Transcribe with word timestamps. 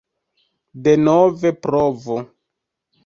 Denove 0.87 1.53
provu 1.67 2.17